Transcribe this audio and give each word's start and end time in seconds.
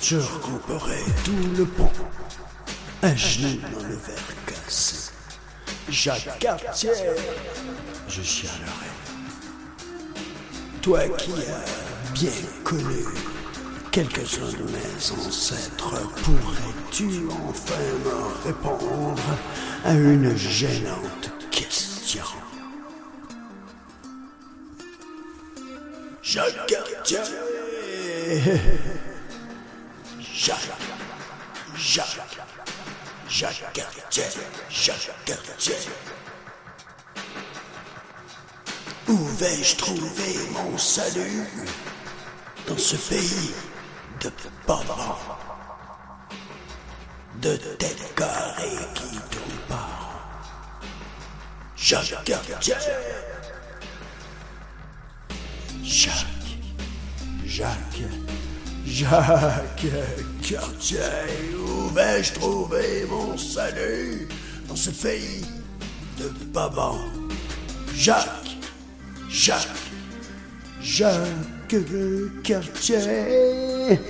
Je 0.00 0.16
ramperai 0.16 1.00
tout 1.24 1.32
le 1.56 1.64
pont, 1.66 1.90
un 3.02 3.16
genou 3.16 3.58
dans 3.72 3.82
le 3.82 3.96
verre 3.96 4.34
cassé. 4.46 5.10
Jacques 5.88 6.38
Cartier, 6.38 6.92
je 8.08 8.22
chialerai. 8.22 8.86
Toi 10.82 11.00
qui 11.18 11.32
as 11.32 12.12
bien 12.12 12.30
connu 12.62 13.04
quelques-uns 13.90 14.52
de 14.52 14.70
mes 14.70 15.26
ancêtres, 15.26 16.00
pourrais-tu 16.22 17.26
enfin 17.48 17.74
me 18.04 18.46
répondre 18.46 19.22
à 19.84 19.94
une 19.94 20.36
gênante 20.36 21.32
question? 21.50 22.22
Jacques 26.22 26.66
Cartier 26.68 27.18
Jacques. 30.38 30.70
Jacques. 31.74 32.38
Jacques 33.28 33.72
Cartier. 33.72 34.22
Jacques 34.70 35.10
Cartier. 35.24 35.74
Où 39.08 39.16
vais-je 39.16 39.76
trouver 39.76 40.48
mon 40.52 40.78
salut 40.78 41.44
dans 42.68 42.78
ce 42.78 42.94
pays 42.94 43.52
de 44.20 44.30
parents, 44.64 45.18
de 47.42 47.56
têtes 47.56 48.14
carrées 48.14 48.86
qui 48.94 49.18
tournent 49.30 49.66
pas? 49.68 49.88
Jacques 51.76 52.24
Cartier. 52.24 52.74
Jacques. 55.82 56.14
Jacques 57.44 58.02
Jacques 58.90 59.86
Cartier 60.42 60.98
Où 61.56 61.88
vais-je 61.94 62.32
trouver 62.32 63.04
mon 63.08 63.36
salut 63.36 64.26
dans 64.66 64.76
ce 64.76 64.90
pays 64.90 65.44
de 66.18 66.28
babans 66.52 66.98
Jacques 67.94 68.26
Jacques, 69.28 69.68
Jacques 70.80 71.76
Cartier. 72.42 74.00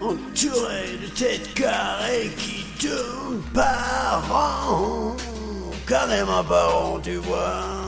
Entouré 0.00 0.98
de 1.02 1.08
têtes 1.14 1.52
carrées 1.54 2.30
qui 2.38 2.64
tournent 2.80 3.42
par 3.54 4.24
an, 4.32 5.16
carrément 5.86 6.42
par 6.44 6.76
an, 6.76 7.00
tu 7.00 7.16
vois. 7.16 7.81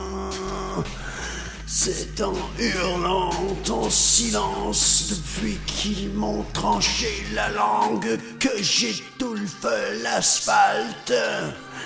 C'est 1.67 2.21
en 2.21 2.33
hurlant 2.59 3.31
en 3.69 3.89
silence 3.89 5.07
depuis 5.09 5.57
qu'ils 5.65 6.11
m'ont 6.11 6.43
tranché 6.53 7.25
la 7.33 7.49
langue 7.49 8.19
que 8.39 8.61
j'étouffe 8.61 9.65
l'asphalte. 10.03 11.13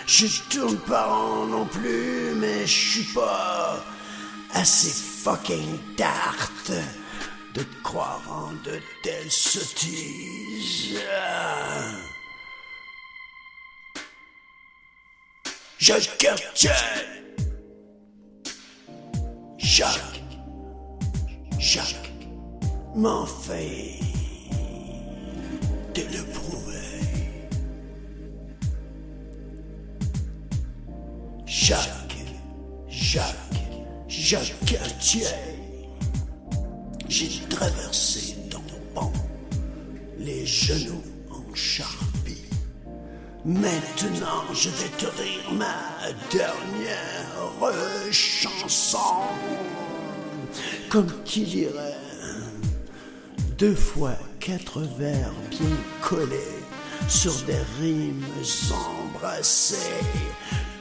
Je 0.06 0.28
tourne 0.50 0.78
pas 0.80 1.08
en 1.08 1.46
non 1.46 1.66
plus, 1.66 2.34
mais 2.36 2.68
je 2.68 2.90
suis 2.90 3.14
pas 3.14 3.82
assez 4.54 4.92
fucking 5.24 5.78
tarte 5.96 6.72
de 7.54 7.64
croire 7.82 8.22
en 8.30 8.52
de 8.66 8.82
telles 9.02 9.32
sottises. 9.32 11.00
Jacques 19.80 20.22
Jacques 21.58 22.12
m'en 22.94 23.26
fait 23.26 23.98
de 25.96 26.02
le 26.02 26.22
prouver. 26.34 27.00
Jacques, 31.46 32.26
Jacques, 32.90 33.24
Jacques 34.10 34.54
Cartier. 34.66 35.24
J'ai 37.08 37.40
traversé 37.48 38.36
ton 38.50 38.60
pont, 38.94 39.14
les 40.18 40.46
genoux 40.46 41.04
en 41.32 41.56
charpie. 41.56 42.49
Maintenant, 43.46 44.44
je 44.54 44.70
vais 44.70 44.90
te 44.98 45.06
rire 45.06 45.54
ma 45.54 46.12
dernière 46.30 47.30
chanson. 48.12 48.98
Comme 50.90 51.12
qui 51.24 51.44
dirait, 51.44 51.96
deux 53.58 53.76
fois 53.76 54.18
quatre 54.42 54.82
vers 54.98 55.32
bien 55.50 55.78
collés 56.02 56.64
sur 57.08 57.34
des 57.44 57.62
rimes 57.80 58.26
embrassées. 58.74 60.04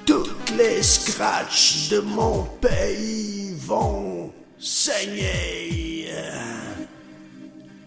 Toutes 0.04 0.50
les 0.56 0.82
scratchs 0.82 1.90
de 1.90 2.00
mon 2.00 2.42
pays 2.60 3.54
vont 3.58 4.32
saigner. 4.58 6.08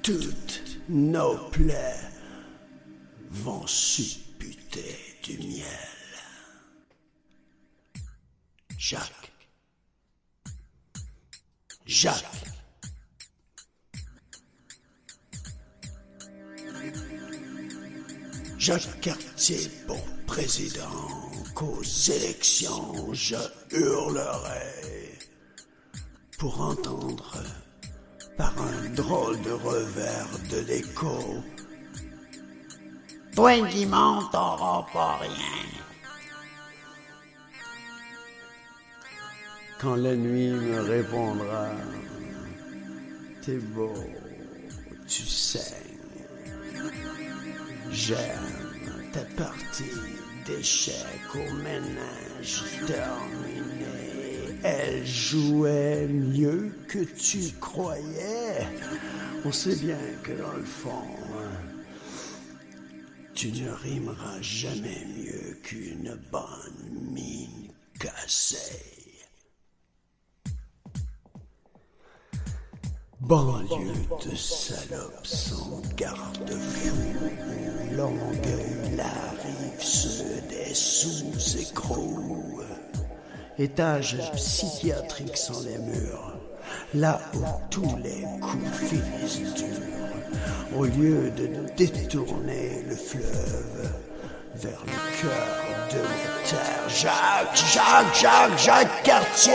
Toutes 0.02 0.62
nos 0.88 1.36
plaies 1.52 2.00
vont 3.32 3.68
du 5.24 5.38
miel. 5.38 5.66
Jacques. 8.78 9.32
Jacques. 11.86 12.26
Jacques 18.58 19.02
Cartier 19.02 19.70
pour 19.88 20.04
président, 20.28 21.32
qu'aux 21.56 21.82
élections 22.10 23.14
je 23.14 23.36
hurlerai 23.72 25.18
pour 26.38 26.62
entendre 26.62 27.44
par 28.38 28.54
un 28.62 28.90
drôle 28.90 29.42
de 29.42 29.52
revers 29.52 30.30
de 30.50 30.60
l'écho. 30.60 31.44
Toi, 33.36 33.62
Guimond, 33.70 34.24
t'auras 34.32 34.86
pas 34.92 35.18
rien. 35.22 35.70
Quand 39.80 39.96
la 39.96 40.16
nuit 40.16 40.52
me 40.52 40.82
répondra, 40.82 41.70
t'es 43.42 43.58
beau, 43.58 43.94
tu 45.08 45.24
saignes. 45.24 45.92
J'aime 47.90 49.10
ta 49.14 49.22
partie 49.42 49.92
d'échecs 50.46 51.34
au 51.34 51.54
ménage 51.56 52.64
terminé. 52.86 54.58
Elle 54.64 55.06
jouait 55.06 56.08
mieux 56.08 56.72
que 56.88 57.00
tu 57.00 57.52
croyais. 57.60 58.68
On 59.46 59.52
sait 59.52 59.76
bien 59.78 59.98
que 60.22 60.34
dans 60.34 60.54
le 60.54 60.64
fond, 60.64 61.08
tu 63.42 63.52
ne 63.54 63.72
rimeras 63.72 64.40
jamais 64.40 65.04
mieux 65.18 65.58
qu'une 65.64 66.16
bonne 66.32 67.12
mine 67.12 67.72
cassée. 68.00 69.26
Banlieue 73.20 73.96
de 74.24 74.36
salopes 74.36 75.26
sans 75.26 75.82
garde-fou, 75.96 77.96
Longueuil, 77.96 78.96
la 78.96 79.06
rive 79.06 79.84
sud 79.84 80.48
des 80.48 80.76
sous-écrous. 80.76 82.62
Étage 83.58 84.18
psychiatrique 84.36 85.36
sans 85.36 85.64
les 85.64 85.80
murs, 85.80 86.38
là 86.94 87.20
où 87.36 87.40
tous 87.70 87.98
les 88.04 88.26
coups 88.40 88.90
finissent 88.90 89.54
durs. 89.54 89.66
Au 90.78 90.86
lieu 90.86 91.32
de 91.32 91.50
détourner 91.76 92.84
le 92.88 92.96
fleuve 92.96 93.92
vers 94.56 94.82
le 94.86 95.22
cœur 95.22 95.48
de 95.92 95.98
la 95.98 96.50
terre, 96.50 96.90
Jacques, 96.90 97.56
Jacques, 97.56 98.16
Jacques, 98.16 98.58
Jacques 98.58 99.04
Cartier. 99.04 99.54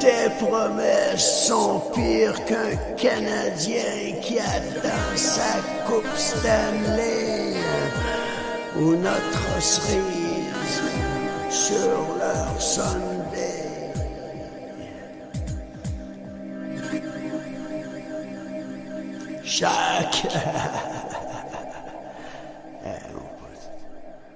Tes 0.00 0.30
promesses 0.44 1.46
sont 1.46 1.80
pires 1.94 2.44
qu'un 2.44 2.74
Canadien 2.96 4.18
qui 4.20 4.36
a 4.36 5.16
sa 5.16 5.60
coupe 5.86 6.04
Stanley 6.16 7.54
ou 8.76 8.96
notre 8.96 9.62
cerise 9.62 10.82
sur 11.50 12.16
leur 12.18 12.60
Sunday. 12.60 13.21
Chaque... 19.62 20.26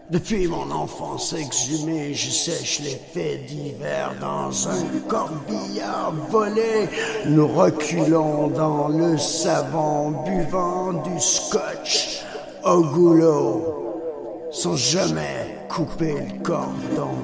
Depuis 0.09 0.47
mon 0.47 0.71
enfance 0.71 1.33
exhumée, 1.33 2.15
je 2.15 2.31
sèche 2.31 2.79
les 2.79 2.95
faits 3.13 3.47
d'hiver 3.47 4.15
dans 4.21 4.69
un 4.69 4.85
corbillard 5.09 6.13
volé. 6.31 6.89
Nous 7.27 7.49
reculons 7.49 8.47
dans 8.47 8.87
le 8.87 9.19
savon, 9.19 10.13
buvant 10.25 10.93
du 10.93 11.19
scotch 11.19 12.23
au 12.65 12.83
goulot, 12.83 14.45
sans 14.53 14.77
jamais 14.77 15.59
couper 15.69 16.15
le 16.15 16.41
cordon, 16.41 17.19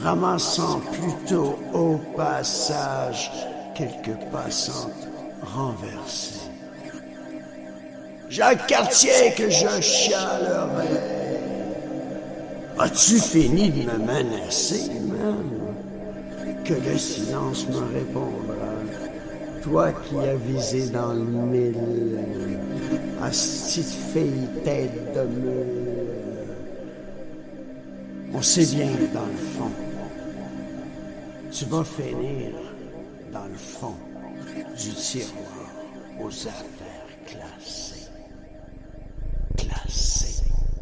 ramassant 0.00 0.80
plutôt 0.92 1.58
au 1.74 1.98
passage 2.16 3.32
quelques 3.74 4.16
passantes 4.30 5.08
renversées. 5.42 6.55
Jacques 8.28 8.66
Cartier 8.66 9.32
que 9.36 9.48
je 9.48 9.80
chialerai. 9.80 11.00
As-tu 12.78 13.18
fini 13.18 13.70
de 13.70 13.90
me 13.90 13.98
menacer, 13.98 14.90
man? 15.08 15.46
Que 16.64 16.74
le 16.74 16.98
silence 16.98 17.66
me 17.68 17.78
répondra. 17.94 18.66
Toi 19.62 19.92
qui 19.92 20.16
as 20.18 20.36
visé 20.36 20.88
dans 20.90 21.12
le 21.12 21.24
mille, 21.24 22.18
petite 23.20 23.94
fille 24.12 24.48
tête 24.64 25.14
de 25.14 25.22
mule. 25.22 25.86
On 28.34 28.42
sait 28.42 28.66
bien 28.66 28.88
que 28.88 29.14
dans 29.14 29.26
le 29.26 29.36
fond, 29.56 29.70
tu 31.50 31.64
vas 31.66 31.84
finir 31.84 32.52
dans 33.32 33.46
le 33.46 33.56
fond 33.56 33.94
du 34.76 34.92
tiroir 34.92 35.70
aux 36.20 36.28
affaires 36.28 37.06
classe. 37.26 37.95